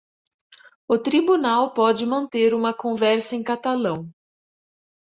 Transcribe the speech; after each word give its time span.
O 0.87 0.97
tribunal 0.97 1.75
pode 1.75 2.07
manter 2.07 2.55
uma 2.55 2.73
conversa 2.73 3.35
em 3.35 3.43
catalão. 3.43 4.11